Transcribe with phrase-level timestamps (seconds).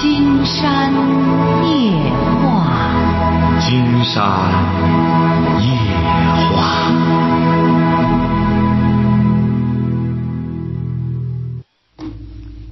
[0.00, 0.90] 金山
[1.68, 1.92] 夜
[2.40, 2.90] 话，
[3.60, 4.16] 金山
[5.60, 5.68] 夜
[6.56, 6.90] 话。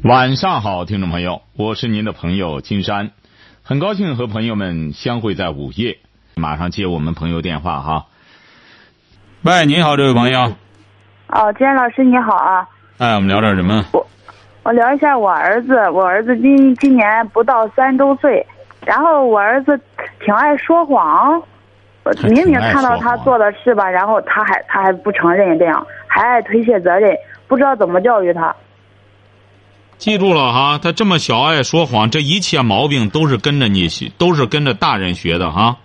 [0.04, 3.10] 晚上好，听众朋友，我是您的朋友金山，
[3.62, 5.98] 很高兴和朋友们相会在午夜。
[6.34, 8.06] 马上接我们朋友电话哈。
[9.42, 10.54] 喂，您好，这位朋友。
[11.26, 12.66] 哦，金山老师你好啊。
[12.96, 13.84] 哎，我们聊点什么？
[13.92, 14.06] 我
[14.62, 18.46] 我聊一下我儿子，我儿子今今年不到三周岁，
[18.84, 19.80] 然后我儿子
[20.20, 21.42] 挺爱说谎，
[22.04, 27.16] 我明明看到他做的事吧，然后他还他还不承认这样，还爱推卸责任，
[27.46, 28.54] 不知道怎么教育他。
[29.96, 35.76] 记住了哈，他这么小爱说谎，这一切毛病都是跟着你学，都是跟着大人学的哈。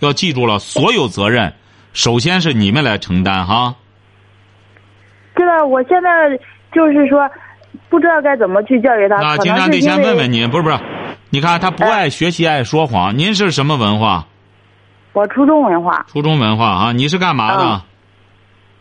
[0.00, 1.52] 要记住了，所有责任
[1.92, 3.74] 首先是你们来承担哈。
[5.34, 6.38] 这个我现在
[6.72, 7.26] 就是说，
[7.88, 9.16] 不知道该怎么去教育他。
[9.16, 10.78] 那可金山得先问问你，不是不是？
[11.30, 13.16] 你看他不爱学习，爱说谎。
[13.16, 14.26] 您是什么文化？
[15.12, 16.92] 我初中文化，初中文化啊？
[16.92, 17.64] 你是干嘛的？
[17.64, 17.80] 嗯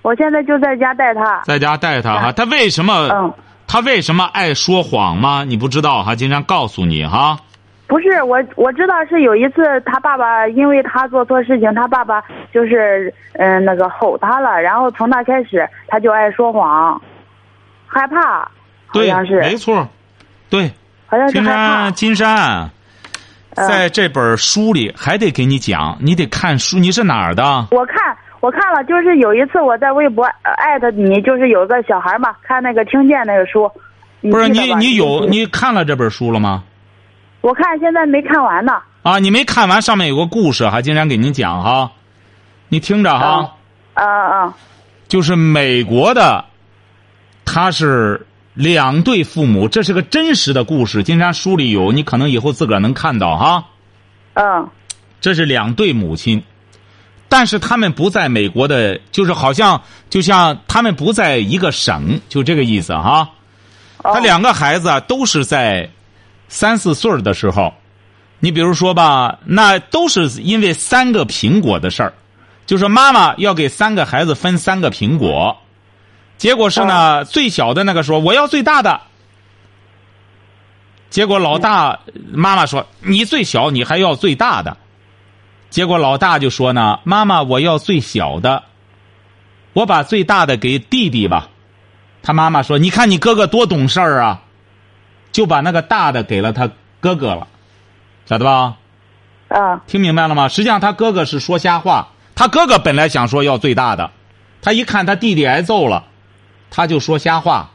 [0.01, 1.41] 我现在就在家带他。
[1.43, 2.31] 在家带他哈。
[2.31, 3.07] 嗯他为什么？
[3.13, 3.31] 嗯，
[3.67, 5.43] 他为什么爱说谎吗？
[5.47, 6.15] 你不知道哈？
[6.15, 7.37] 金山告诉你哈。
[7.85, 12.19] 不是我，我知道是有一次他爸爸因为他做错事情，他爸爸
[12.51, 16.99] 就是嗯、那个吼他了，然后从那开始他就爱说谎，
[17.85, 18.49] 害怕，
[18.91, 19.87] 好对像，是，没错，
[20.49, 20.71] 对。
[21.31, 21.93] 金山，。
[21.93, 22.69] 金山，
[23.55, 26.79] 嗯在这本书里还得给你讲，你得看书。
[26.79, 27.67] 你是哪儿的？
[27.71, 27.97] 我看
[28.39, 33.69] 我看了，就是有一次我在微博呃艾特你，就是有个小孩嘛，看那个听见那个书，
[34.21, 36.63] 不是你，你有你看了这本书了吗？
[37.41, 38.73] 我看现在没看完呢。
[39.03, 41.91] 啊，你没看完，上面有个故事，还经常给您讲哈，
[42.69, 43.53] 你听着哈，
[43.95, 44.53] 啊啊
[45.09, 46.45] 就是美国的，
[47.43, 53.65] 他是两对父母，这是个真实的故事，金山书里有，你可能以后自个儿能看到哈。
[54.33, 54.69] 嗯
[55.19, 56.43] 这是两对母亲，
[57.29, 63.29] 但是他们不在美国的，就是好像就像他们不在一个省，就这个意思哈。
[63.99, 65.89] 哦他两个孩子啊，都是在
[66.47, 67.73] 三四岁儿的时候，
[68.39, 72.13] 你比如说吧，那都是因为三个苹果的事儿，
[72.65, 75.55] 就是妈妈要给三个孩子分三个苹果，
[76.41, 79.01] 结果是呢，最小的那个说我要最大的，
[81.11, 81.99] 结果老大
[82.33, 84.75] 妈妈说你最小，你还要最大的，
[85.69, 88.63] 结果老大就说呢，妈妈我要最小的，
[89.73, 91.49] 我把最大的给弟弟吧。
[92.23, 94.41] 他妈妈说：“你看你哥哥多懂事儿啊，
[95.31, 97.47] 就把那个大的给了他哥哥了，
[98.25, 98.77] 晓得吧？
[99.49, 99.79] 啊。
[99.85, 100.47] 听明白了吗？
[100.47, 104.09] 实际上他哥哥是说瞎话，他哥哥本来想说要最大的，
[104.63, 106.05] 他一看他弟弟挨揍了，
[106.71, 107.69] 他就说瞎话。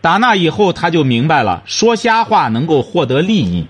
[0.00, 3.66] 打那以后他就明白了，说瞎话能够获得利益，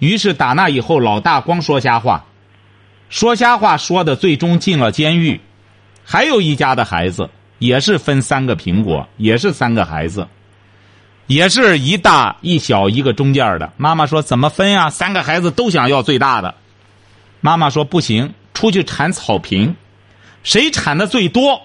[0.00, 2.24] 于是打那以后老大光说瞎话，
[3.08, 5.40] 说瞎话说的最终进了监狱。
[6.02, 10.26] 还有一家的孩子也是分三个苹果，也是三个孩子，
[11.28, 13.72] 也是一大一小一个中间的。
[13.76, 14.90] 妈妈说怎么分呀？
[14.90, 16.54] 三个孩子都想要最大的。
[17.40, 19.76] 妈妈说不行，出去铲草坪，
[20.42, 21.62] 谁铲的最多，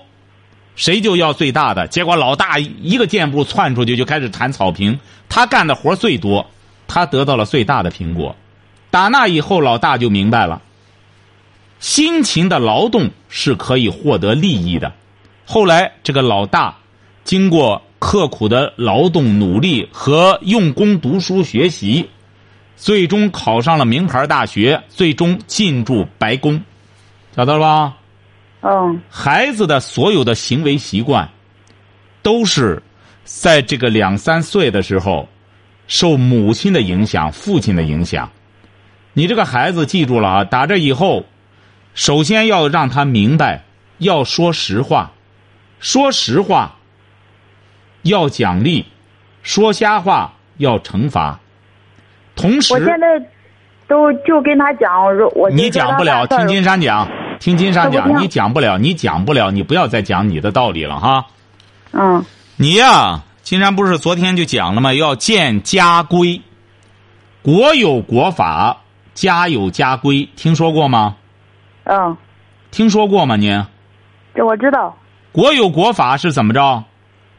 [0.82, 1.88] 谁就要最大的。
[1.88, 5.00] 结果老大一个箭步窜出去就开始铲草坪，
[5.30, 6.50] 他干的活最多，
[6.88, 8.36] 他得到了最大的苹果。
[8.90, 10.60] 打那以后，老大就明白了，
[11.80, 14.92] 辛勤的劳动是可以获得利益的。
[15.46, 16.76] 后来，这个老大
[17.24, 22.10] 经过刻苦的劳动努力和用功读书学习，
[22.76, 26.60] 最终考上了名牌大学，最终进驻白宫，
[27.36, 27.98] 晓得了吧？
[28.62, 31.28] 嗯孩子的所有的行为习惯，
[32.22, 32.82] 都是
[33.24, 35.28] 在这个两三岁的时候，
[35.88, 38.30] 受母亲的影响、父亲的影响。
[39.14, 40.44] 你这个孩子记住了啊！
[40.44, 41.26] 打这以后，
[41.94, 43.64] 首先要让他明白，
[43.98, 45.12] 要说实话，
[45.80, 46.76] 说实话
[48.04, 48.86] 要奖励，
[49.44, 51.40] 说瞎话要惩罚。
[52.36, 53.08] 同时，我现在
[53.88, 57.06] 都就跟他讲，我说我你讲不了，听金山讲，
[57.42, 61.26] 听金山讲，你讲不了，你讲不了，你不要再讲你的道理了哈。
[61.92, 62.24] 嗯
[62.56, 64.94] 你呀、金山不是昨天就讲了吗？
[64.94, 66.40] 要建家规，
[67.42, 68.78] 国有国法，
[69.16, 71.16] 家有家规，听说过吗？
[71.86, 72.16] 嗯，
[72.70, 73.36] 听说过吗？
[73.38, 73.66] 您
[74.36, 74.96] 这我知道。
[75.32, 76.84] 国有国法是怎么着？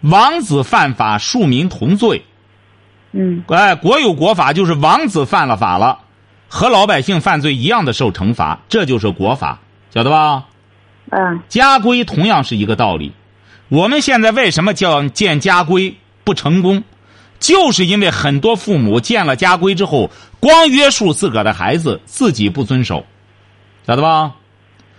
[0.00, 2.24] 王子犯法，庶民同罪。
[3.12, 6.00] 嗯哎，国有国法就是王子犯了法了，
[6.48, 9.60] 和老百姓犯罪一样的受惩罚，这就是国法，
[9.92, 10.44] 晓得吧？
[11.10, 13.12] 嗯家规同样是一个道理。
[13.68, 16.82] 我们现在为什么叫建家规不成功？
[17.38, 20.10] 就是因为很多父母建了家规之后，
[20.40, 23.04] 光约束自个儿的孩子，自己不遵守，
[23.86, 24.32] 晓得吧？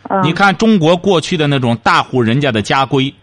[0.09, 3.15] 嗯你看中国过去的那种大户人家的家规，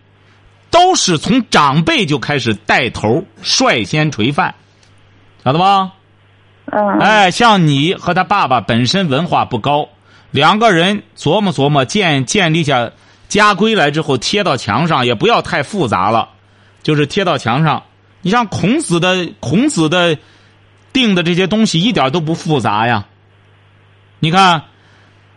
[0.71, 4.55] 都是从长辈就开始带头率先垂范，
[5.45, 5.93] 晓得吧？
[6.73, 9.89] 嗯哎，像你和他爸爸本身文化不高，
[10.31, 12.91] 两个人琢磨琢磨建建立下
[13.29, 16.29] 家规来之后贴到墙上，也不要太复杂了，
[16.83, 17.83] 就是贴到墙上。
[18.23, 20.19] 你像孔子的孔子的
[20.93, 23.07] 定的这些东西一点都不复杂呀。
[24.19, 24.65] 你看，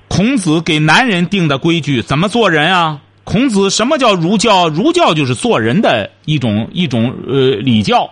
[0.10, 3.00] 孔子给男人定的规矩怎么做人啊？
[3.24, 4.68] 孔子什么叫儒教？
[4.68, 8.10] 儒教就是做人的一种一种呃礼教。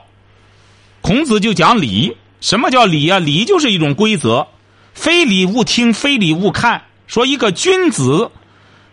[1.02, 3.20] 孔子就讲礼，什么叫礼啊？
[3.20, 4.48] 礼就是一种规则，
[5.02, 6.84] 非礼勿听，非礼勿看。
[7.08, 8.30] 说一个君子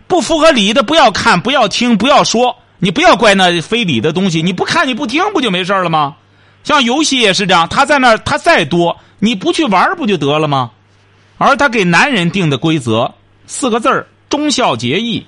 [0.06, 2.56] 不符合礼的，不要看，不要听，不要说。
[2.78, 6.16] 你不要怪那非礼的东西，你不看你不听，不就没事了吗？
[6.64, 10.70] 像游戏也是这样，他在那儿他再多，你不去玩不就得了吗？
[11.36, 13.12] 而他给男人定的规则
[13.46, 15.26] 四个字儿忠孝节义，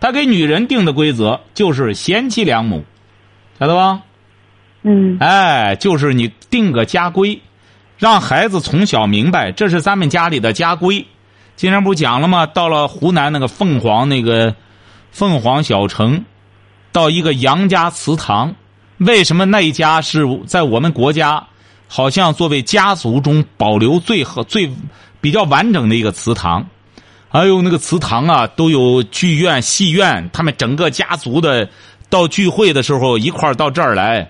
[0.00, 2.84] 他给女人定的规则就是贤妻良母，
[3.60, 4.00] 晓得吧？
[4.82, 7.40] 嗯哎，就是你定个家规，
[8.02, 11.06] 让孩子从小明白，这是咱们家里的家规。
[11.54, 12.44] 今天不讲了吗？
[12.46, 14.56] 到了湖南那个凤凰那个
[15.12, 16.24] 凤凰小城，
[16.90, 18.56] 到一个杨家祠堂，
[18.96, 21.46] 为什么那一家是在我们国家，
[21.86, 24.68] 好像作为家族中保留最和最
[25.20, 26.66] 比较完整的一个祠堂？
[27.28, 31.68] 哎呦，那个祠堂啊，都有剧院、戏院，他们整个家族的
[32.10, 34.28] 到聚会的时候一块儿到这儿来。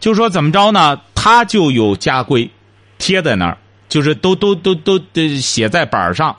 [0.00, 1.00] 就说怎么着呢？
[1.14, 2.50] 他就有家规，
[2.98, 3.56] 贴在那儿，
[3.88, 6.36] 就是都都都都都写在板上，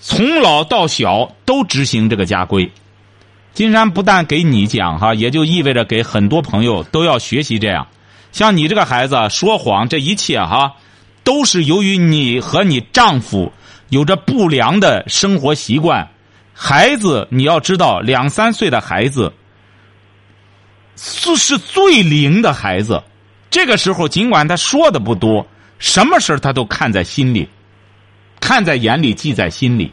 [0.00, 2.70] 从老到小都执行这个家规。
[3.54, 7.86] 金山不但给你讲哈，也就意味着给很多朋友都要学习这样。
[8.32, 10.74] 像你这个孩子说谎，这一切哈，
[11.22, 13.52] 都是由于你和你丈夫
[13.90, 16.08] 有着不良的生活习惯。
[16.54, 19.32] 孩子，你要知道，两三岁的孩子。
[20.94, 23.02] 是是最灵的孩子，
[23.50, 25.46] 这个时候尽管他说的不多，
[25.82, 27.48] 什么事他都看在心里，
[28.40, 29.90] 看在眼里，记在心里。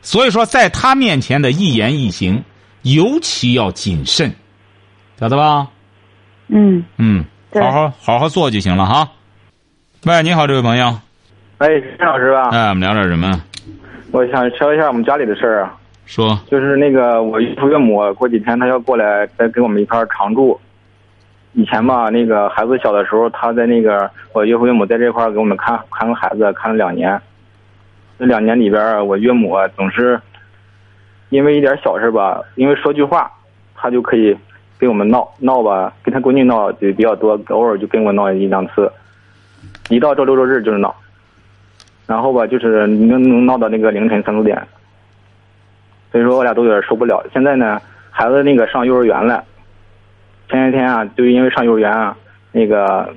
[0.00, 2.42] 所以说，在他面前的一言一行，
[2.82, 4.32] 尤其要谨慎，
[5.20, 5.68] 晓得吧？
[6.48, 7.22] 嗯嗯，
[7.52, 9.10] 好好好好做就行了哈。
[10.06, 10.98] 喂，你好，这位朋友，
[11.58, 11.68] 哎，
[11.98, 13.42] 陈老师吧，哎，我们聊点什么？
[14.12, 20.58] 我想说一下我们家里的事儿啊，说，就是那个我岳父岳母过几天他要过来再跟我们一块儿常住。
[21.56, 27.18] 以前吧，那个孩子小的时候，他在那个我岳父岳母在这块儿给我们看看个孩子，看了两年。
[28.18, 30.20] 这两年里边，我岳母总是
[31.30, 33.30] 因为一点小事吧，因为说句话，
[33.74, 34.36] 他就可以
[34.76, 38.92] 跟我们闹闹吧，跟他闺女闹就比较多，偶尔就跟我闹一两次。
[39.88, 40.94] 一到周六周日就是闹。
[42.06, 44.62] 然后吧，就是能能闹到那个凌晨三四点，
[46.12, 47.24] 所以说我俩都有点受不了。
[47.32, 47.80] 现在呢，
[48.10, 49.42] 孩子那个上幼儿园了，
[50.48, 52.16] 前些天啊，就因为上幼儿园啊，
[52.52, 53.12] 那个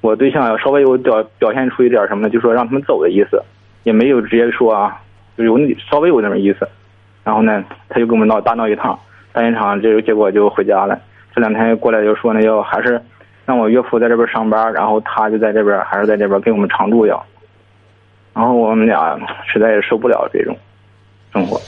[0.00, 3.42] 我对象稍微有表表现出一点什么呢，就说让他们走的意思，
[3.84, 5.00] 也没有直接说啊，
[5.36, 6.68] 就有那稍微有那么意思。
[7.24, 8.98] 然后呢，他就跟我们闹大闹一趟，
[9.32, 10.98] 大一场，这个结果就回家了。
[11.34, 13.00] 这两天过来就说呢，要还是
[13.46, 17.24] 让我岳父在这边上班，然后他就在这边还是在这边跟我们常住要。
[18.34, 20.56] 然后我们俩实在是受不了这种
[21.32, 21.60] 生活，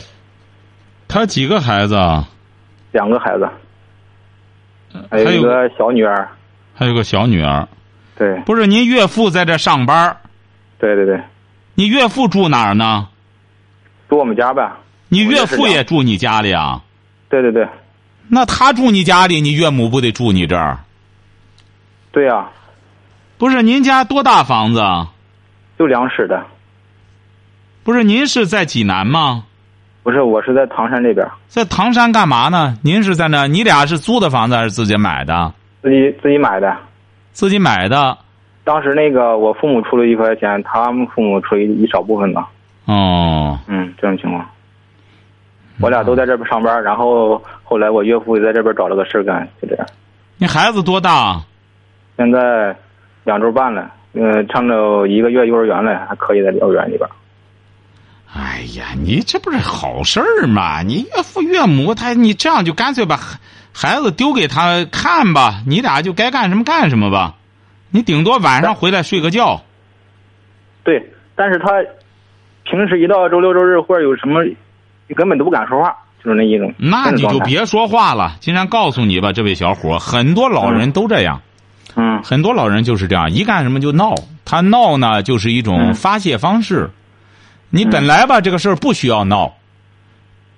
[1.06, 2.24] 他几个孩子啊？
[2.90, 3.48] 两个孩子，
[5.10, 6.28] 还还有个小女儿，
[6.74, 7.66] 还有个小女儿。
[8.16, 10.16] 对不是您岳父在这上班，
[10.78, 11.20] 对对对，
[11.74, 13.08] 你岳父住哪儿呢？
[14.08, 14.70] 住我们家呗。
[15.08, 16.82] 你岳父也住你家里啊？
[17.28, 17.66] 对对对
[18.28, 20.78] 那他住你家里，你岳母不得住你这儿？
[22.12, 22.48] 对呀、
[23.36, 25.10] 不是您家多大房子啊？
[25.76, 26.46] 就两室的，
[27.82, 29.46] 不是您是在济南吗？
[30.04, 32.76] 不是我是在唐山这边，在唐山干嘛呢？
[32.82, 33.46] 您是在那？
[33.46, 35.50] 你俩是租的房子还是自己买的？
[35.82, 36.76] 自己自己买的。
[37.32, 38.16] 自己买的。
[38.64, 42.50] 当时那个我父母出了一块钱，他们父母出一一少部分吧。
[42.84, 44.46] 哦，嗯，这种情况。
[45.80, 49.86] 我俩都在这边上班，然后后来我岳父也在这边找了个事儿干，就这样。
[50.36, 51.40] 你孩子多大？
[52.18, 52.76] 现在
[53.24, 57.08] 两周半了，呃，上了一个月幼儿园了，还可以在幼儿园里边。
[58.36, 60.82] 哎呀，你这不是好事儿吗？
[60.82, 63.38] 你岳父岳母他，你这样就干脆把孩
[63.72, 67.36] 孩子丢给他看吧，你俩就该干什么干什么吧。
[67.90, 69.62] 你顶多晚上回来睡个觉。
[70.82, 71.66] 对，但是他
[72.64, 74.42] 平时一到周六周日或者有什么，
[75.14, 76.74] 根本都不敢说话，就是那一种。
[76.76, 78.36] 那你就别说话了。
[78.40, 81.40] 金山告诉你吧，这位小伙，很多老人都这样。
[81.96, 84.14] 嗯很多老人就是这样，一干什么就闹。
[84.44, 86.90] 他闹呢，就是一种嗯发泄方式。
[87.74, 89.52] 你本来吧，这个事儿不需要闹，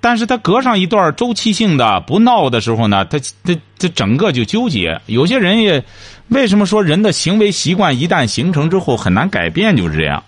[0.03, 5.01] 但是他隔上一段周期性的不闹的时候呢，他他他整个就纠结。
[5.07, 5.83] 有些人也，
[6.29, 10.23] 为什么说人的行为习惯一旦形成之后很难改变，就是这样。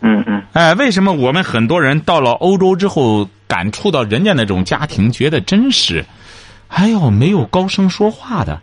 [0.00, 6.02] 嗯嗯哎，为什么我们很多人到了欧洲之后，感触到人家那种家庭，觉得真是，
[6.68, 8.58] 哎呦，没有高声说话的。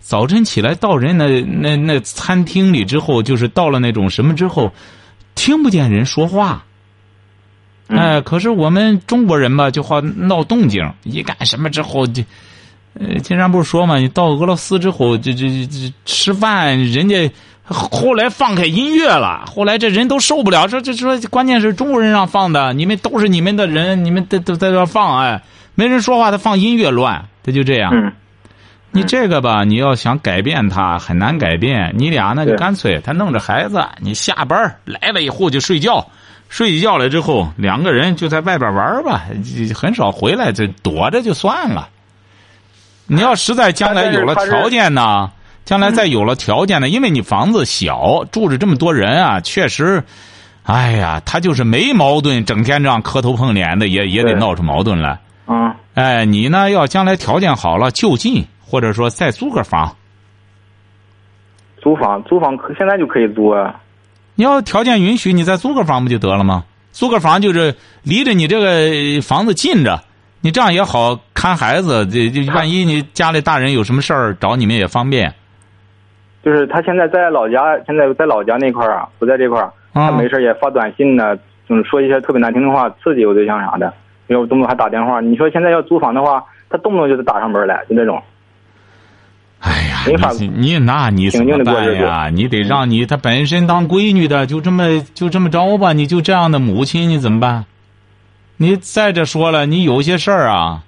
[0.00, 4.72] 早晨起来到人那那那餐厅里之后，就是到了那种什么之后，
[5.36, 6.64] 听不见人说话。
[7.90, 12.22] 嗯哎，可是我们中国人吧，就好闹动静，一干什么之后就，
[12.94, 17.30] 呃，经常不是说嘛，你到俄罗斯之后，这这这这吃饭，人家
[17.64, 25.42] 后来放开音乐了，后来这人都受不了，说这说关键是中国人让放的，你们都是你们的人，你们都都在这放，哎，
[25.74, 27.90] 没人说话，他放音乐乱，他就这样。
[27.92, 28.12] 嗯
[28.92, 31.94] 你这个吧，你要想改变他很难改变。
[31.96, 36.04] 你俩呢，就干脆他弄着孩子，你下班来了以后就睡觉，
[36.50, 41.88] 睡一觉了之后两个人就在外边玩吧，就很少回来，就躲着就算了。
[43.06, 45.30] 你要实在将来有了条件呢，
[45.64, 50.02] 将来再有了条件呢，因为你房子小，住着这么多人啊，确实，
[50.64, 55.18] 哎呀，他就是没矛盾，整天这样磕头碰脸的，也也得闹出矛盾来。
[55.46, 56.70] 嗯哎，你呢？
[56.70, 59.96] 要将来条件好了，就近，或者说再租个房。
[61.80, 63.74] 租房租房可现在就可以租啊。
[64.34, 66.64] 你要条件允许，你再租个房不就得了吗？
[66.92, 70.00] 租个房就是离着你这个房子近着，
[70.40, 72.06] 你这样也好看孩子。
[72.06, 75.32] 这这万一你家里大人有什么事儿找你们也方便。
[76.42, 81.36] 就是他现在在老家，现在在老家那块儿啊，不在这块儿，他啊没事也发短信呢，
[81.68, 83.92] 总说一些特别难听的话，刺激我对象啥的，
[84.28, 85.20] 有动不动还打电话。
[85.20, 88.20] 你说现在要租房的话，他动不动就得打上门来，就那种。
[89.60, 92.30] 哎呀，没法你你那你怎么办呀？
[92.32, 95.92] 你得让你他本身当闺女的，就这么就这么着吧。
[95.92, 97.66] 你就这样的母亲，你怎么办？
[98.56, 100.82] 你再者说了，你有些事儿啊。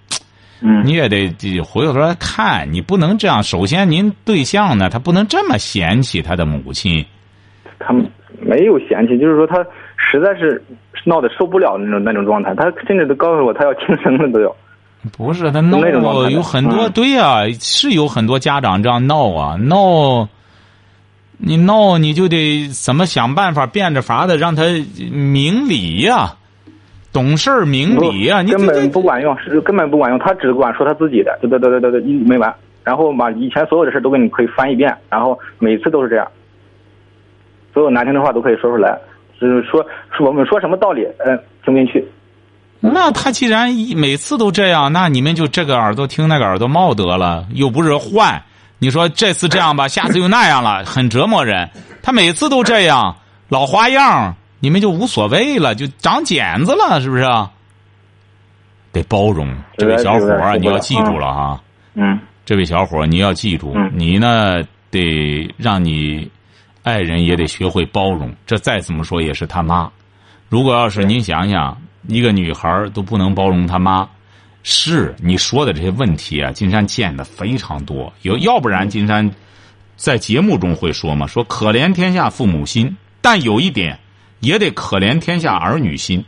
[0.64, 3.42] 嗯你也得得回过头来看，你不能这样。
[3.42, 7.04] 首先，您对象呢，他不能这么嫌弃他的母亲。
[7.80, 7.92] 他
[8.40, 9.56] 没有嫌弃，就是说他
[9.96, 10.62] 实在是
[11.04, 14.54] 闹得受不了那种那种状态，他甚至都告诉我他要轻生了都有。
[15.10, 15.78] 不是他闹
[16.30, 20.28] 有很多、嗯对呀、是有很多家长这样闹啊闹。
[21.44, 24.62] 你闹你就得怎么想办法变着法的让他
[25.10, 26.34] 明理呀、
[27.12, 32.54] 懂事儿明理呀、你根本不管用，是根本不管用，他只管说他自己的，对对对对对对，一没完。
[32.84, 36.28] 然后把以前所有的事都给你可以翻一遍，然后每次都是这样，
[37.74, 38.96] 所有难听的话都可以说出来，
[39.40, 39.84] 就是说
[40.16, 42.06] 说我们说什么道理，嗯、听不进去。
[42.84, 48.42] 那他既然一每次都这样，那你们就这个耳朵听那个耳朵冒得了，又不是换。
[48.78, 51.70] 你说这次这样吧，下次又那样了，很折磨人。
[52.02, 53.16] 他每次都这样，
[53.48, 57.22] 老花样，你们就无所谓了，就长茧子了，是不是？
[58.90, 59.48] 得包容，
[59.78, 61.60] 这位小伙儿，你要记住了哈。
[61.94, 64.60] 嗯这位小伙儿，你要记住，嗯你呢
[64.90, 66.28] 得让你
[66.82, 68.34] 爱人也得学会包容。
[68.44, 69.88] 这再怎么说也是他妈。
[70.48, 74.08] 如果要是您想想，一个女孩都不能包容他妈，
[74.62, 78.12] 是你说的这些问题啊，金山见的非常多。
[78.22, 79.30] 有要不然金山
[79.96, 83.98] 在节目中会说嘛，说可怜天下父母心，但有一点
[84.40, 86.24] 也得可怜天下儿女心。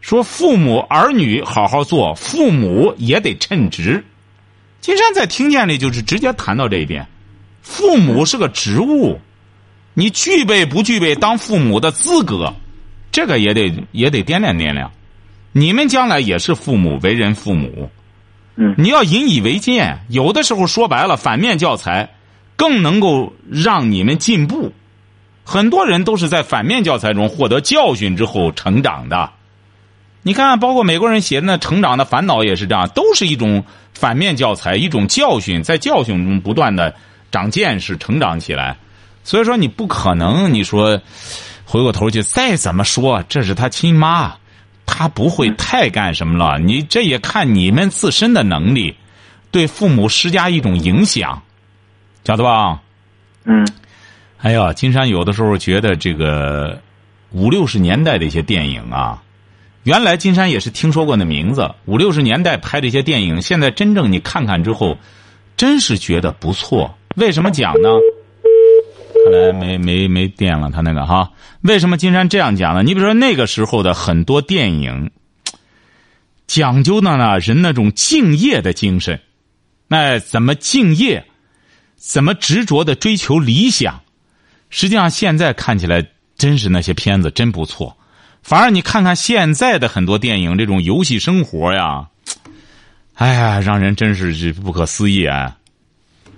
[0.00, 4.02] 说父母儿女好好做，父母也得称职。
[4.80, 7.06] 金山在听见里就是直接谈到这一点，
[7.60, 9.20] 父母是个职务，
[9.92, 12.54] 你具备不具备当父母的资格，
[13.12, 14.90] 这个也得也得掂量掂量。
[15.52, 17.90] 你们将来也是父母，为人父母，
[18.56, 19.98] 嗯你要引以为戒。
[20.08, 22.10] 有的时候说白了，反面教材
[22.56, 24.72] 更能够让你们进步。
[25.44, 29.30] 很多人都是在反面教材中获得教训之后成长的。
[30.22, 33.64] 你看，包括美国人写的那《成长的烦恼》也是这样，都是一种
[33.94, 36.94] 反面教材，一种教训，在教训中不断的
[37.32, 38.76] 长见识、成长起来。
[39.24, 41.00] 所以说，你不可能你说
[41.70, 44.34] 回过头去再怎么说，这是他亲妈，
[44.86, 46.58] 他不会太干什么了。
[46.58, 48.96] 你这也看你们自身的能力，
[49.52, 51.40] 对父母施加一种影响，
[52.24, 52.80] 晓得吧？
[53.44, 53.64] 嗯
[54.38, 56.82] 哎呀，金山有的时候觉得这个
[57.30, 59.22] 五六十年代的一些电影啊，
[59.84, 61.72] 原来金山也是听说过那名字。
[61.84, 64.98] 五六十年代拍的一些电影，现在真正你看看之后，
[65.56, 66.98] 真是觉得不错。
[67.14, 67.88] 为什么讲呢？
[69.24, 71.30] 看来没没没电了，他那个哈。
[71.62, 72.82] 为什么金山这样讲呢？
[72.82, 75.10] 你比如说那个时候的很多电影，
[76.46, 79.20] 讲究的呢人那种敬业的精神，
[79.88, 81.24] 哎，怎么敬业？
[81.96, 84.00] 怎么执着的追求理想？
[84.70, 86.06] 实际上，现在看起来
[86.38, 87.96] 真是那些片子真不错。
[88.42, 92.06] 反而你看看现在的很多电影，这种游戏生活呀，
[93.14, 95.58] 哎呀，让人真是不可思议啊！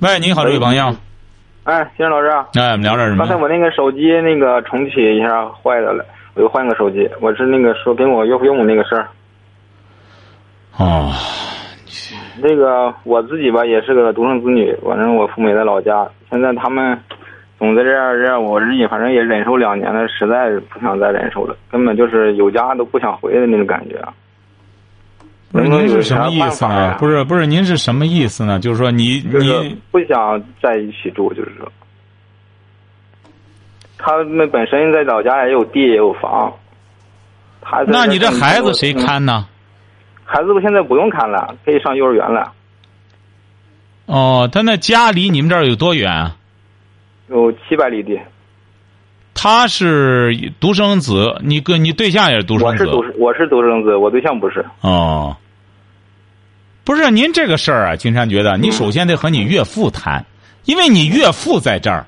[0.01, 0.97] 喂，你好，这位朋友。
[1.65, 2.29] 哎，先生老师。
[2.59, 3.19] 哎，我们聊点什么？
[3.19, 6.05] 刚才我那个手机那个重启一下坏的了，
[6.35, 7.09] 我又换个手机。
[7.21, 9.07] 我是那个说跟我岳父岳母那个事儿。
[10.77, 11.13] 哦。
[12.43, 16.05] 那个我自己吧，也是个独生子女，反正我父母也在老家。
[16.31, 16.99] 现在他们
[17.61, 23.97] 总在这样这样，我日己反正也忍受两年了，实在是不想再忍受了，根本就是有家都不想回的那种感觉。
[25.53, 26.97] 不是您是什么意思啊？
[26.99, 28.59] 不是不是，您是什么意思呢？
[28.59, 31.71] 就是说你你不想在一起住，就是说，
[33.99, 36.51] 他们本身在老家也有地也有房，
[37.61, 39.47] 他那你这孩子谁看呢？
[40.25, 42.51] 孩子不现在不用看了，可以上幼儿园了。
[44.07, 46.33] 哦，他那家离你们这儿有多远？
[47.29, 48.19] 有七百里地。
[49.35, 52.87] 他是独生子，你跟你对象也是独生子。
[52.87, 54.65] 我是独我是独生子，我对象不是。
[54.81, 55.37] 哦。
[56.85, 60.25] 不是您这个事儿啊，金山觉得你首先得和你岳父谈，
[60.65, 62.05] 因为你岳父在这儿，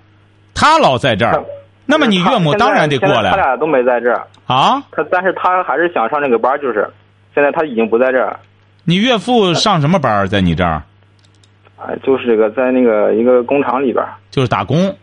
[0.52, 1.45] 他老在这儿，
[1.87, 3.31] 那么你岳母当然得过来。
[3.31, 4.83] 他俩都没在这儿啊。
[4.90, 6.90] 他但是他还是想上这个班，就是
[7.35, 8.38] 现在他已经不在这儿。
[8.85, 10.83] 你岳父上什么班在你这儿？
[11.76, 14.97] 啊，就是这个在那个一个工厂里边就是打工。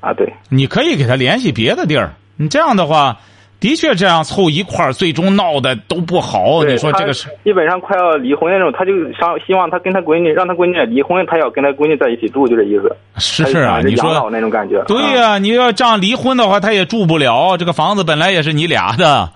[0.00, 0.30] 啊，对。
[0.50, 3.16] 你可以给他联系别的地儿，你这样的话。
[3.58, 6.62] 的确，这样凑一块儿，最终闹的都不好。
[6.62, 12.94] 你说这个是基本上快要离婚那种，他就想希望他跟他闺女，让他闺女离婚，他要跟他闺女在一起住，就这意思。
[13.16, 14.84] 是啊，你说那种感觉。
[14.86, 17.56] 对呀，你要这样离婚的话，他也住不了。
[17.56, 19.30] 这个房子本来也是你俩的。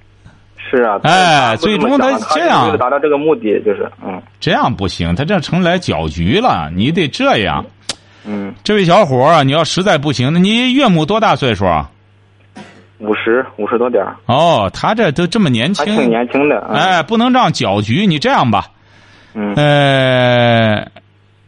[0.70, 0.98] 是啊。
[1.02, 4.20] 哎，最终他这样为了达到这个目的，就是嗯。
[4.40, 6.70] 这样不行，他这成来搅局了。
[6.74, 7.64] 你得这样。
[8.26, 8.54] 嗯。
[8.64, 11.66] 这位小伙儿，你要实在不行，那你岳母多大岁数？
[12.98, 16.60] 五十五十多点哦，他这都这么年轻，挺年轻的。
[16.72, 18.06] 哎，不能这样搅局。
[18.06, 18.66] 你这样吧，
[19.34, 20.90] 嗯，呃，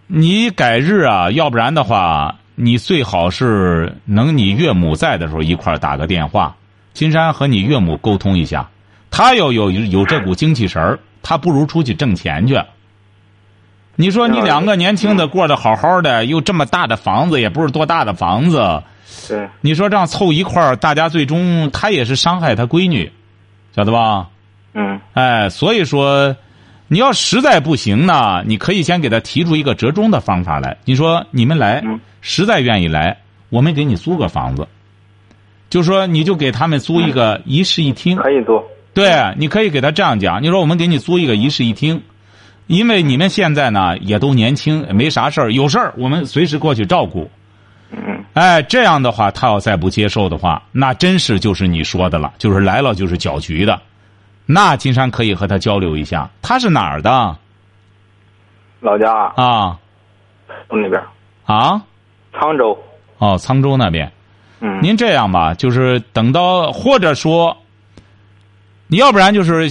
[0.07, 6.55] 你改日啊，要不然的话，你最好是能你岳母在的时候一块打个电话。
[6.93, 8.69] 金山和你岳母沟通一下，
[9.11, 12.61] 他要有有这股精气神儿，他不如出去挣钱去。
[14.01, 18.83] 你说你两个年轻的过得好好的，又这么大的房子，也不是多大的房子。
[19.29, 23.13] 对，你说这样凑一块儿，大家最终他也是伤害他闺女，
[23.77, 24.29] 晓得吧？
[24.73, 24.99] 嗯。
[25.13, 26.35] 哎，所以说，
[26.89, 30.75] 你要实在不行呢，你可以先给他提出一个折中的方法来。
[30.87, 31.85] 你说你们来，
[32.23, 33.19] 实在愿意来，
[33.51, 34.67] 我们给你租个房子，
[35.69, 38.17] 就说你就给他们租一个一室一厅。
[38.17, 38.59] 可以租。
[38.95, 42.03] 对，你可以给他这样讲，你说我们给你租一个一室一厅，
[42.71, 47.29] 因为你们现在呢也都年轻，没啥事儿，有事儿我们随时过去照顾。
[47.91, 53.83] 嗯，哎，这样的话，他要再不接受的话，那真是就是你说的了，就是来了就是搅局的。
[54.47, 57.37] 那金山可以和他交流一下，他是哪儿的？
[58.79, 59.77] 老家啊，
[60.71, 61.03] 那边
[61.47, 61.83] 啊，
[62.33, 62.79] 沧州。
[63.19, 64.13] 哦，沧州那边。
[64.61, 64.79] 嗯。
[64.81, 67.57] 您这样吧，就是等到或者说，
[68.87, 69.69] 你要不然就是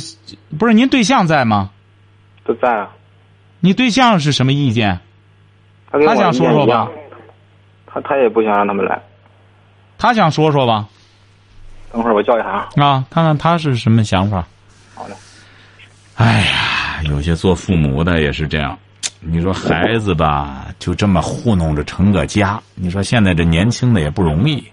[0.57, 1.69] 不是您对象在吗？
[2.49, 2.89] 都在啊。
[3.59, 4.99] 你对象是什么意见？
[5.91, 6.89] 他想说说吧。
[7.85, 8.99] 他他也不想让他们来，
[9.99, 10.87] 他想说说吧。
[11.91, 12.49] 等会儿我叫一下
[12.83, 14.47] 啊，看看他是什么想法。
[14.95, 15.13] 好嘞。
[16.15, 18.77] 哎呀，有些做父母的也是这样。
[19.19, 22.59] 你说孩子吧，就这么糊弄着成个家。
[22.73, 24.63] 你说现在这年轻的也不容易。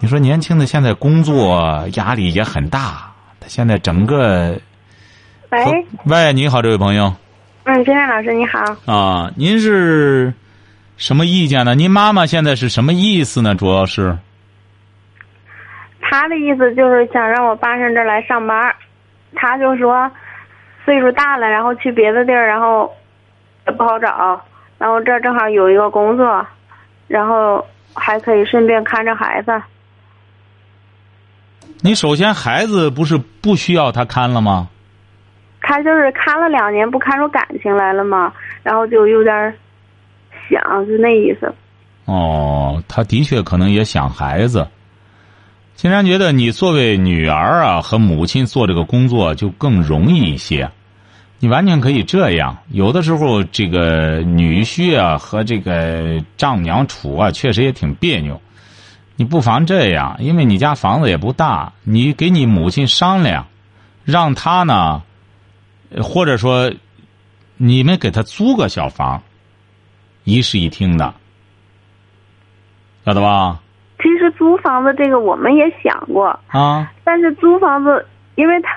[0.00, 4.58] 你说年轻的现在工作压力也很大，他现在整个。
[5.50, 5.86] 喂。
[6.04, 7.12] 喂，你好，这位朋友。
[7.64, 8.58] 嗯，金山老师你好。
[8.86, 10.32] 啊，您是。
[10.96, 11.76] 什么意见呢？
[11.76, 13.54] 您妈妈现在是什么意思呢？
[13.54, 14.18] 主要是，
[16.00, 18.74] 他的意思就是想让我搬上这儿来上班
[19.36, 20.10] 他就说
[20.84, 22.92] 岁数大了，然后去别的地儿，然后
[23.68, 24.42] 也不好找，
[24.76, 26.44] 然后这儿正好有一个工作，
[27.06, 29.52] 然后还可以顺便看着孩子。
[31.80, 34.68] 你首先孩子不是不需要他看了吗？
[35.68, 38.32] 他就是看了两年，不看出感情来了吗？
[38.62, 39.54] 然后就有点。
[40.48, 41.54] 想就那意思。
[42.06, 44.66] 哦，他的确可能也想孩子。
[45.74, 50.70] 金山觉得你作为女儿啊，和母亲做这个工作就更容易一些。
[51.38, 52.56] 你完全可以这样。
[52.70, 58.40] 有的时候，这个女婿啊和这个丈母娘处啊，确实也挺别扭。
[59.16, 63.46] 你不妨这样，因为你家房子也不大，你给你母亲商量，
[64.04, 65.02] 让她呢，
[66.02, 66.70] 或者说，
[67.56, 69.22] 你们给他租个小房。
[70.24, 71.14] 一室一厅的，
[73.06, 73.58] 晓得吧？
[73.96, 78.68] 其实租房子这个我们也想过，啊，但是租房子，因为他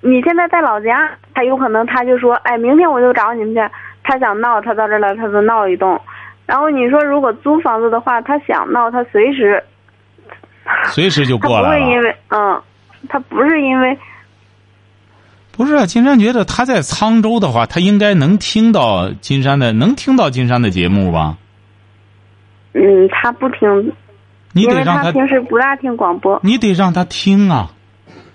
[0.00, 3.60] 你现在在老家，他有可能他就说，哎，明天我就找你们去，
[4.02, 6.00] 他想闹，他到这儿来，他就闹一动。
[6.46, 9.62] 然后你说如果租房子的话，他想闹，他随时
[10.86, 11.68] 随时就过来了。
[11.68, 12.62] 会因为嗯，
[13.10, 13.98] 他不是因为
[15.52, 21.36] 不是啊，金山觉得他在沧州的话，他应该能听到金山的，能听到金山的节目吧？
[22.72, 23.92] 嗯，他不听，
[24.52, 26.40] 你得让他，平时不大听广播。
[26.42, 27.70] 你得让他听啊！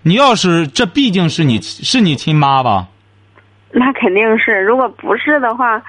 [0.03, 2.87] 你要是这毕竟是你是你亲妈吧？
[3.71, 5.81] 那肯定是，如果不是的话，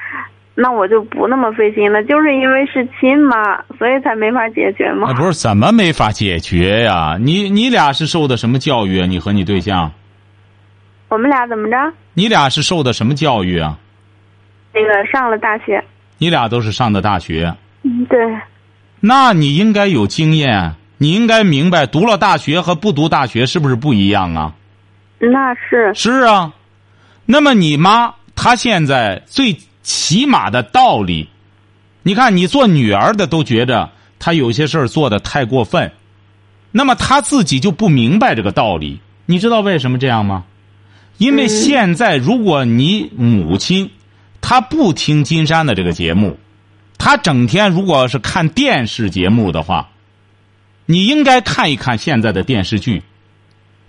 [0.54, 2.02] 那我就不那么费心了。
[2.04, 5.10] 就是因为是亲妈，所以才没法解决嘛。
[5.10, 7.18] 哎，不是怎么没法解决呀？
[7.20, 9.06] 你你俩是受的什么教育啊？
[9.06, 9.92] 你和你对象，
[11.08, 11.76] 我们俩怎么着？
[12.14, 13.78] 你俩是受的什么教育啊？
[14.74, 15.82] 那个上了大学，
[16.18, 18.18] 你俩都是上的大学，嗯，对，
[19.00, 24.54] 那你应该有经验，你应该明白，读了大学和不读大学是不是不一样啊？
[25.18, 26.52] 那是是啊，
[27.24, 31.28] 那么你妈她现在最起码的道理，
[32.02, 35.90] 你看你做女儿的都觉着她有些事儿做的太过分，
[36.70, 39.00] 那么她自己就不明白这个道理。
[39.24, 40.44] 你知道为什么这样吗？
[41.18, 43.90] 因为现在如果你母亲
[44.40, 46.38] 她不听金山的这个节目，
[46.96, 49.88] 她整天如果是看电视节目的话，
[50.86, 53.02] 你应该看一看现在的电视剧，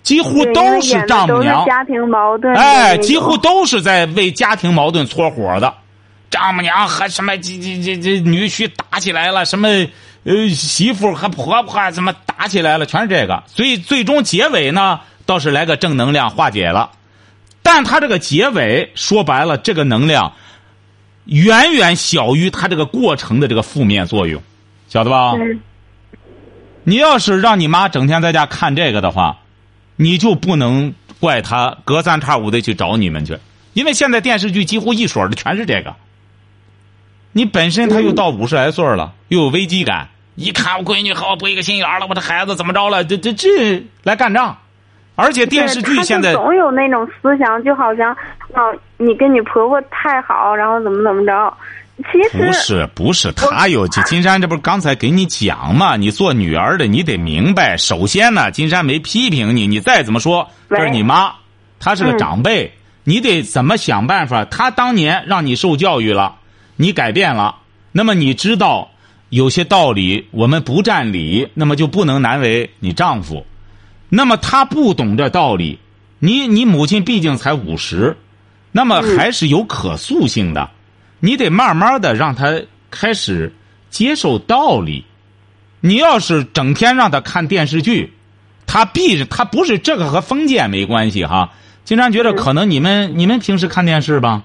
[0.03, 1.65] 几乎都是丈母娘。
[1.65, 5.73] 家庭矛盾的哎，几乎都是在为家庭矛盾搓火的，
[6.29, 9.67] 丈母娘和什么这这这这女婿打起来了，什么
[10.23, 13.43] 呃媳妇和婆婆怎么打起来了，全是这个。
[13.47, 16.91] 所以最终结尾呢，倒是来个正能量化解了，
[17.61, 20.33] 但他这个结尾说白了，这个能量
[21.25, 24.41] 远远小于他这个过程的这个负面作用，
[24.87, 25.33] 晓得吧？
[26.83, 29.39] 你要是让你妈整天在家看这个的话，
[29.95, 33.37] 你就不能怪她隔三差五的去找你们去，
[33.73, 35.95] 因为现在电视剧几乎一水的全是这个。
[37.31, 43.03] 你本身他又到五十来岁了，又有危机感，一看我闺女和我不一个心眼了，我这孩子怎么着了？
[43.03, 44.57] 这这这来干仗，
[45.19, 48.11] 而且电视剧现在总有那种思想，就好像
[48.53, 51.53] 哦，你跟你婆婆太好，然后怎么怎么着。
[52.13, 55.97] 其实不是不是，他有金金山，这不是刚才给你讲嘛？
[55.97, 61.33] 你做女儿的，你得明白，首先呢，金山没批评你，你再怎么说，这是你妈，
[61.77, 62.71] 她是个嗯长辈，
[63.03, 64.45] 你得怎么想办法？
[64.45, 66.35] 她当年让你受教育了，
[66.77, 67.57] 你改变了，
[67.91, 68.89] 那么你知道
[69.27, 73.45] 有些道理，我们不占理，那么就不能难为你丈夫。
[74.09, 75.79] 那么他不懂这道理，
[76.19, 78.17] 你你母亲毕竟才五十，
[78.71, 80.69] 那么还是有可塑性的。
[81.19, 83.53] 你得慢慢的让他开始
[83.89, 85.05] 接受道理。
[85.81, 88.11] 你要是整天让他看电视剧，
[88.65, 91.51] 他必是他不是这个和封建没关系哈。
[91.85, 94.43] 经常觉得可能你们你们平时看电视吧，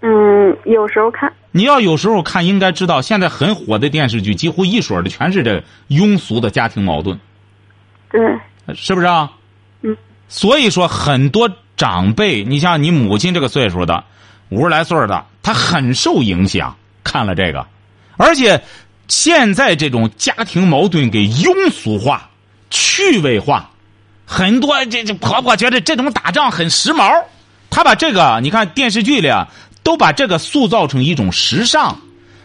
[0.00, 7.18] 嗯，有时候看，你要有时候看，应该知道现在很火的电视剧，几乎一水的全是这庸俗的家庭矛盾，
[8.12, 9.30] 对，是不是啊？
[9.80, 9.96] 嗯。
[10.28, 14.04] 所以说，很多长辈，你像你母亲这个岁数的，
[14.50, 17.66] 五十来岁儿的，她很受影响，看了这个，
[18.16, 18.62] 而且
[19.08, 22.30] 现在这种家庭矛盾给庸俗化、
[22.70, 23.68] 趣味化，
[24.24, 27.24] 很多这这婆婆觉得这种打仗很时髦，
[27.68, 29.48] 她把这个你看电视剧里啊，
[29.82, 31.98] 都把这个塑造成一种时尚。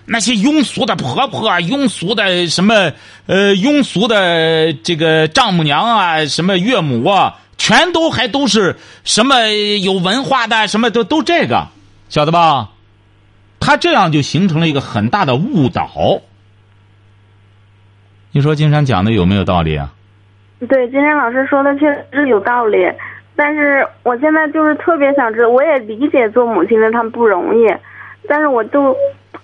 [0.09, 2.93] 那些庸俗的婆婆、庸俗的什么
[3.25, 9.47] 呃庸俗的这个丈母娘啊，什么岳母啊，全都还都是什么
[9.83, 11.67] 有文化的，什么都都这个，
[12.07, 12.69] 晓得吧？
[13.59, 16.21] 他这样就形成了一个很大的误导。
[18.31, 19.91] 你说金山讲的有没有道理啊？
[20.69, 22.77] 对，金山老师说的确实有道理，
[23.35, 27.67] 但是我现在就是特别想知道，我也理解做母亲的他们不容易，
[28.29, 28.95] 但是我就，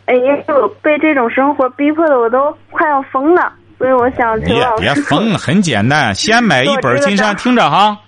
[0.05, 7.99] 哎呀，我被这种生活逼迫的我都快要疯了，所以我想请别老师别疯了，很简单， 先买一本金山，听着哈，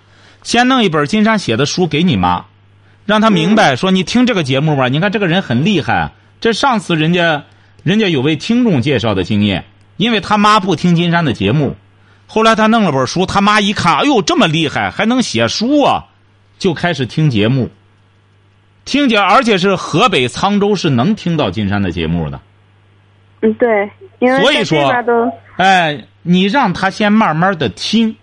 [0.42, 2.44] 先弄一本金山写的书给你妈，
[3.06, 7.44] 让她明白说你听这个节目吧，你看这个人很厉害，这上次人家
[7.82, 9.64] 人家有位听众介绍的经验，
[9.96, 11.76] 因为他妈不听金山的节目，
[12.26, 16.04] 后来他弄了本书，他妈一看，哎呦这么厉害，还能写书啊，
[16.58, 17.70] 就开始听节目，
[18.86, 22.40] 听见而且是河北沧州是能听到金山的节目的。
[23.42, 28.16] 嗯，对，因为在所以说哎，你让他先慢慢的听，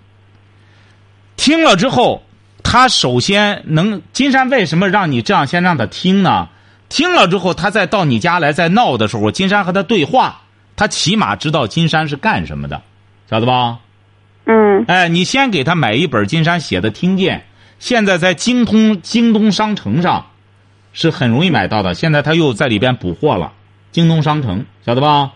[1.36, 2.24] 听了之后，
[2.64, 6.48] 他首先能金山为什么让你这样先让他听呢？
[6.90, 10.42] 听了之后，他再到你家来再闹的时候，金山和他对话，
[10.76, 12.82] 他起码知道金山是干什么的，
[13.30, 13.80] 晓得吧？
[14.46, 17.46] 嗯哎，你先给他买一本金山写的听见，
[17.80, 20.26] 现在在京通京东商城上
[20.94, 21.94] 是很容易买到的。
[21.94, 23.52] 现在他又在里边补货了，
[23.92, 25.32] 京东商城晓得吧？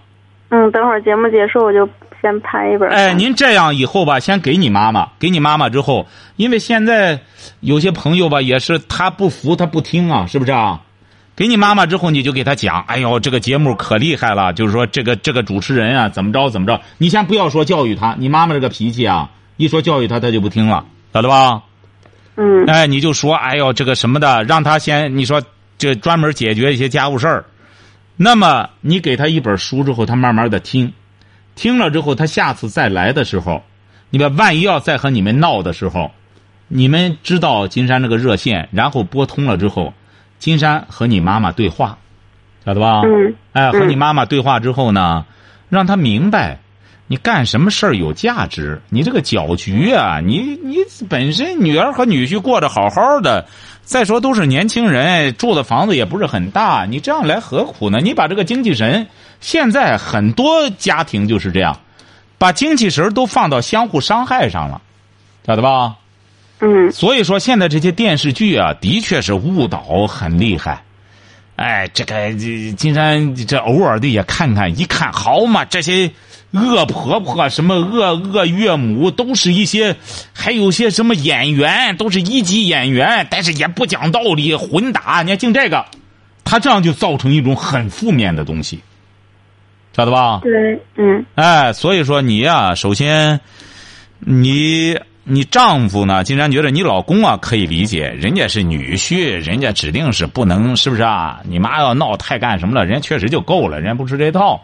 [0.49, 1.85] 嗯，等会儿节目结束我就
[2.21, 2.89] 先拍一本。
[2.89, 7.19] 哎，您这样以后吧，先给你妈妈，给你妈妈之后，因为现在
[7.59, 10.83] 有些朋友吧，也是他不服，他不听啊，是不是啊？
[11.35, 16.81] 给你妈妈之后，你就给他讲，哎呦，这个节目可厉害了，就是说这个这个主持人啊，怎么着怎么着。
[16.97, 21.61] 你先不要说教育他，你妈妈这个脾气啊，一说教育他，他就不听了，晓得吧？
[22.38, 25.41] 嗯哎，你就说，哎呦，这个什么的，让他先，你说
[25.78, 27.43] 这专门解决一些家务事儿。
[28.15, 30.93] 那么你给他一本书之后，他慢慢的听，
[31.56, 33.63] 听了之后，他下次再来的时候，
[34.10, 36.12] 你们万一要再和你们闹的时候，
[36.67, 39.93] 你们知道金山这个热线，然后拨通了之后，
[40.39, 41.97] 金山和你妈妈对话，
[42.65, 43.02] 晓得吧？
[43.06, 45.26] 嗯哎，和嗯你妈妈对话之后呢，
[45.69, 46.60] 让他明白，
[47.07, 48.81] 你干什么事儿有价值。
[48.89, 50.77] 你这个搅局啊，你你
[51.09, 53.47] 本身女儿和女婿过得好好的，
[53.83, 57.99] 再说都是年轻人，住的房子也不是很大，你这样来何苦呢？
[58.01, 59.07] 你把这个精气神，
[59.39, 61.79] 现在很多家庭就是这样，
[62.37, 64.81] 把精气神都放到相互伤害上了，
[65.45, 65.95] 晓得吧？
[66.59, 70.83] 嗯所以说，现在这些电视剧啊，的确是误导很厉害。
[71.55, 76.11] 哎，这个这金山这偶尔的也看看，一看好嘛，这些
[76.51, 79.95] 恶婆婆、什么恶恶岳母，都是一些，
[80.33, 85.21] 还有些什么演员，都是一级演员，但是也不讲道理，混打。
[85.23, 85.86] 你看，净这个，
[86.45, 88.79] 他这样就造成一种很负面的东西，
[89.93, 90.39] 晓得吧？
[90.41, 93.41] 对嗯哎，所以说你呀、首先，
[94.19, 101.41] 你你丈夫呢，竟然觉得你老公啊可以理解，人家是女婿，人家指定是不能，是不是啊？
[101.43, 104.63] 你妈要闹太干什么了，人家确实就够了，人家不吃这套。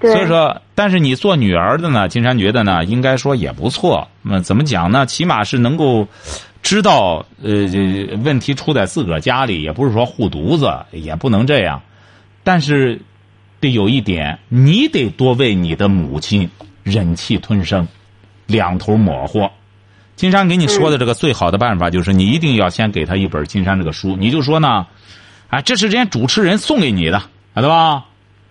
[0.00, 4.06] 所以说，但是你做女儿的呢，金山觉得呢，应该说也不错。
[4.22, 5.06] 那怎么讲呢？
[5.06, 6.06] 起码是能够
[6.62, 11.80] 知道，呃，这问题出在自个儿家里，也不是说护犊子，也不能这样。
[12.44, 13.00] 但是
[13.60, 16.50] 得有一点，你得多为你的母亲
[16.82, 17.88] 忍气吞声，
[18.46, 19.50] 两头抹和。
[20.16, 24.86] 金山给你说的这个最好的办法就是，你一定要先给他一本金山这个书，你就说呢，
[25.48, 27.22] 啊，这是人家主持人送给你的，
[27.54, 28.04] 晓得吧？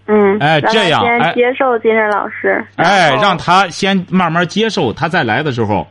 [0.07, 5.87] 嗯，哎这样哎先接受金山老师，哎，让他先慢慢接受，他再来的时候，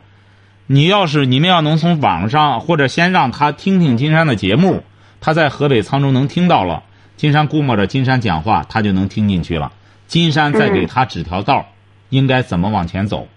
[0.65, 4.83] 你要是你们要能从网上或者先让他听听金山的节目，
[5.21, 6.83] 他在河北沧州能听到了，
[7.15, 9.71] 金山估摸着金山讲话，他就能听进去了。
[10.07, 11.65] 金山再给他指条道儿，
[12.09, 13.27] 应该怎么往前走，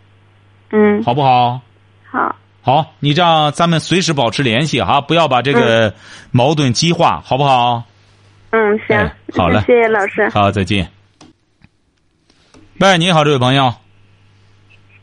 [0.71, 1.61] 嗯好不好？
[2.11, 5.93] 好好，你这样咱们随时保持联系哈，不要把这个
[6.31, 7.83] 矛盾激化，好不好？
[8.51, 10.29] 嗯行哎，好嘞谢谢老师。
[10.31, 10.89] 好，再见。
[12.81, 13.73] 喂，你好，这位朋友。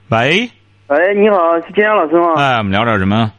[0.10, 0.50] 喂，
[0.88, 2.34] 喂，你好，是金阳老师吗？
[2.38, 3.32] 哎，我们聊点什么？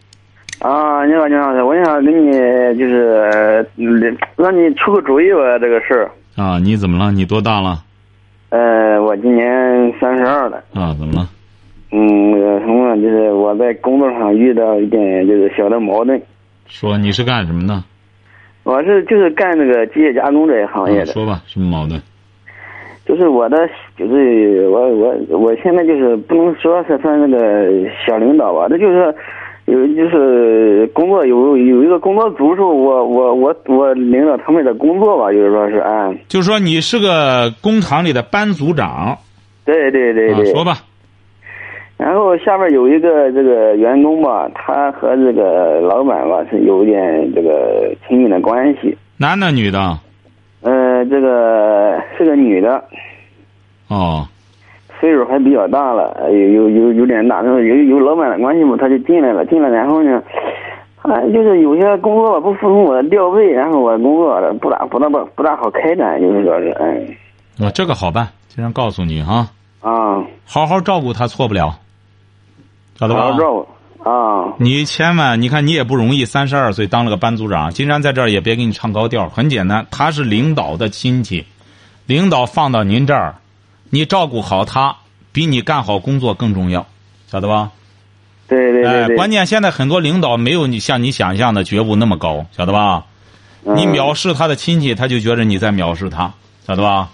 [0.61, 2.33] 啊，你好，金阳老师，我想跟你
[2.79, 6.11] 就是嗯让你出个主意吧，这个事儿。
[6.37, 7.13] 啊，你怎么了？
[7.13, 7.85] 你多大了？
[8.51, 9.47] 呃，我今年
[10.01, 10.57] 三十二了。
[10.73, 11.29] 啊，怎么了？
[11.91, 16.21] 嗯，那个什么，就是我在工作上遇到一点就是小的矛盾。
[16.67, 17.83] 说你是干什么的？
[18.69, 21.99] 我是就是干那个机械加工这一行业的，啊说吧，什么矛盾？
[23.07, 23.57] 就是我的
[23.97, 29.15] 就是我我我现在就是不能说是算那个小领导吧，那就是
[29.65, 39.17] 有就是工作有有一个工作组是我我我我领导他们的工作吧，就是说是按就是说你是个工厂里的班组长。
[39.65, 40.77] 对对对对，啊，说吧。
[42.39, 48.97] 下边有一个这个员工吧，他和这个老板吧是有一点这个亲密的关系。
[49.17, 49.99] 男的女的？
[50.61, 52.83] 呃，这个是个女的，
[53.87, 54.27] 哦，
[54.99, 60.21] 岁数还比较大了，呃有有有有点大，然后有有老板的关系嘛，他就进来了，进来然后呢，
[61.01, 67.07] 他就是有些工作吧不服从我的调配，然后我工作不大不大不不大好开展，就是说是哎。
[67.61, 69.47] 我这个好办，经常告诉你哈，
[69.81, 71.79] 啊，好好照顾他，错不了，
[72.99, 73.23] 晓得吧
[74.05, 77.71] 啊，你千万，你看你也不容易，三十二岁当了个班组长。
[77.73, 81.45] 金山在这儿也别给你唱高调，很简单，他是领导的亲戚，
[82.07, 83.35] 领导放到您这儿，
[83.91, 84.97] 你照顾好他，
[85.33, 86.87] 比你干好工作更重要，
[87.27, 87.71] 晓得吧？
[88.47, 93.05] 对对对关键现在很多领导没有你像你想象的觉悟那么高，晓得吧？
[93.63, 96.33] 你嗯藐视他的亲戚，他就觉得你在藐视他，
[96.67, 97.11] 晓得吧？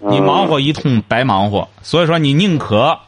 [0.00, 2.98] 你嗯忙活一通白忙活，所以说你宁可，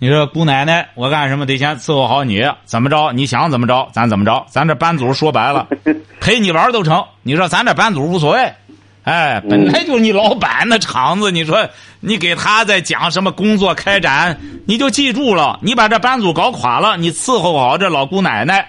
[0.00, 5.66] 你说姑奶奶，我干什么得先伺候好你，怎么着你想怎么着，咱怎么着，咱这班组说白了，
[6.20, 7.04] 陪你玩都成。
[7.24, 8.52] 你说咱这班组无所谓，
[9.02, 18.68] 哎，本来就是你老板的场子，你说你给他在讲什么工作开展，你就记住了，你把这班组搞垮了，你伺候好这老姑奶奶，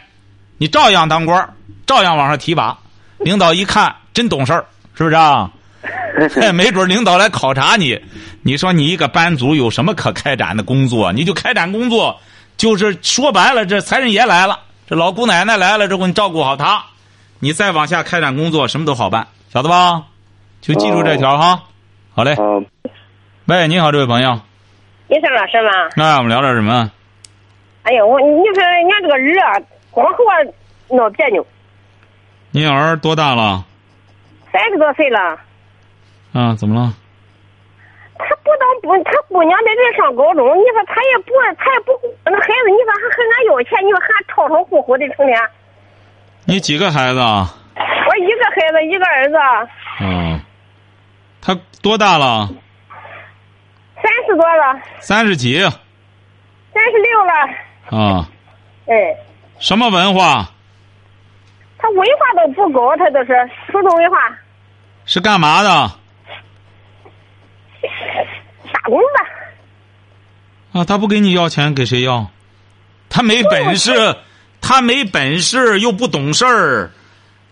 [0.57, 1.47] 你照样当官，
[1.85, 2.75] 照样往上提拔。
[3.19, 4.65] 领导一看真懂事儿，
[4.95, 5.51] 是不是啊？
[6.53, 7.99] 没准领导来考察你，
[8.43, 11.11] 你说你一个班组有什么可开展的工作？
[11.11, 12.19] 你就开展工作，
[12.57, 16.83] 就是说白了，这财神爷来了，这老姑奶奶来了之后，你照顾好她，
[17.39, 20.03] 你再往下开展工作，什么都好办，晓得吧？
[20.61, 21.63] 就记住这条哈。
[22.13, 22.33] 好嘞。
[22.33, 22.43] 啊，
[23.45, 24.39] 喂，你好，这位朋友。
[25.07, 25.89] 你是老师吗？
[25.95, 26.91] 那我们聊点什么？
[27.83, 29.55] 哎呀，我你说俺这个儿啊，
[29.89, 31.47] 光和我闹别扭，
[32.51, 33.63] 你儿多大了？
[34.51, 35.39] 三十多岁了，
[36.33, 36.93] 啊，怎么了？
[38.17, 41.91] 他不当不，他姑娘在这上高中，你说他也不，他也不，
[42.25, 45.39] 那孩子，你说还和俺要钱，你说还吵吵呼呼的成天。
[46.45, 47.47] 你几个孩子啊？
[47.75, 49.37] 我一个孩子，一个儿子，
[50.03, 50.39] 哦。
[51.41, 52.49] 他多大了？
[54.01, 55.59] 三十多了，三十几。
[55.61, 57.33] 三十六了，
[57.97, 58.29] 啊。
[58.87, 59.15] 哎，
[59.59, 60.49] 什么文化？
[61.77, 64.17] 他文化都不高，他都是初中文化，
[65.05, 65.91] 是干嘛的？
[68.73, 70.79] 打工吧。
[70.79, 72.29] 啊，他不给你要钱，给谁要？
[73.09, 74.15] 他没本事，
[74.61, 76.91] 他没本事又不懂事儿。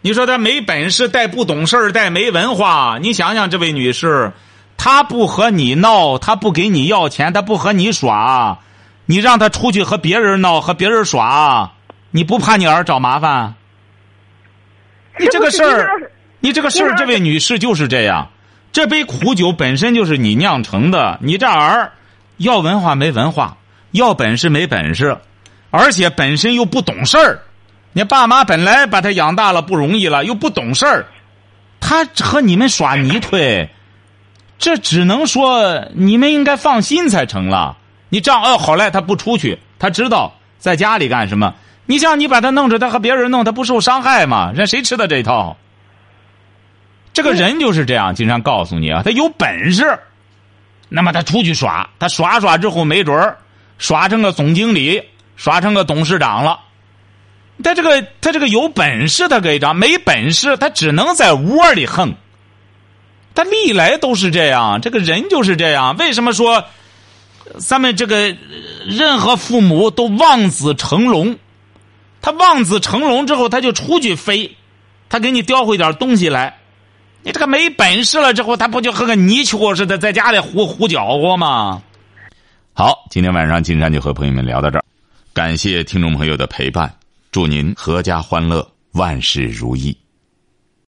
[0.01, 4.31] 你说他没本事带不懂事儿带没文化，你想想这位女士，
[4.77, 8.59] 他不和你闹，他不给你要钱，他不和你耍，
[9.07, 11.73] 你让他出去和别人闹和别人耍，
[12.11, 13.55] 你不怕你儿找麻烦？
[15.19, 18.29] 你这个事儿，你这个事儿，这位女士就是这样。
[18.71, 21.93] 这杯苦酒本身就是你酿成的，你这儿
[22.37, 23.57] 要文化没文化，
[23.91, 25.17] 要本事没本事，
[25.71, 27.41] 而且本身又不懂事儿。
[27.93, 31.07] 你爸妈本来把他养大了不容易了，又不懂事儿，
[31.79, 33.69] 他和你们耍泥腿，
[34.59, 37.77] 这只能说你们应该放心才成了。
[38.09, 41.55] 你这样哦，好赖他不出去，他知道在家里干什么。
[41.87, 44.51] 你像你把他弄着，他和别人弄，他不受伤害吗？
[44.53, 45.57] 人谁吃的这一套？
[47.17, 49.97] 这个人就是这样，经常告诉你啊，他有本事，
[50.87, 53.39] 那么他出去耍，他耍耍之后，没准儿
[53.79, 55.01] 耍成个总经理，
[55.35, 56.59] 耍成个董事长了。
[57.63, 62.13] 他这个他这个有本事，他给张；没本事，他只能在窝里横。
[63.33, 65.97] 他历来都是这样，这个人就是这样。
[65.97, 66.65] 为什么说
[67.57, 68.37] 咱们这个
[68.85, 71.39] 任何父母都望子成龙？
[72.21, 74.55] 他望子成龙之后，他就出去飞，
[75.09, 76.59] 他给你叼回点东西来。
[77.23, 81.81] 你这个没本事了之后，他不就和个泥鳅似的，在家里胡胡搅和吗？
[82.73, 84.83] 好，今天晚上金山就和朋友们聊到这儿，
[85.33, 86.93] 感谢听众朋友的陪伴，
[87.31, 89.97] 祝您阖家欢乐，万事如意。